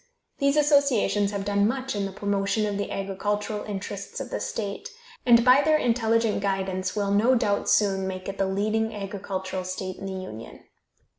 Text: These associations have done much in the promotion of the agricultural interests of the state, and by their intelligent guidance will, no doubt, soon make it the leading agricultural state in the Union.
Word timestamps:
These 0.39 0.57
associations 0.57 1.29
have 1.29 1.45
done 1.45 1.67
much 1.67 1.95
in 1.95 2.07
the 2.07 2.11
promotion 2.11 2.65
of 2.65 2.75
the 2.79 2.89
agricultural 2.89 3.63
interests 3.65 4.19
of 4.19 4.31
the 4.31 4.39
state, 4.39 4.89
and 5.27 5.45
by 5.45 5.61
their 5.61 5.77
intelligent 5.77 6.41
guidance 6.41 6.95
will, 6.95 7.11
no 7.11 7.35
doubt, 7.35 7.69
soon 7.69 8.07
make 8.07 8.27
it 8.27 8.39
the 8.39 8.47
leading 8.47 8.95
agricultural 8.95 9.63
state 9.63 9.97
in 9.97 10.07
the 10.07 10.13
Union. 10.13 10.61